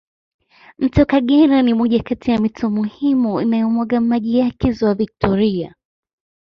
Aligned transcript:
Mto 0.77 1.05
kagera 1.05 1.61
ni 1.61 1.73
moja 1.73 2.03
Kati 2.03 2.31
ya 2.31 2.39
mito 2.39 2.69
muhimu 2.69 3.41
inayo 3.41 3.69
mwaga 3.69 4.01
maji 4.01 4.37
yake 4.37 4.71
ziwa 4.71 4.93
victoria 4.95 5.75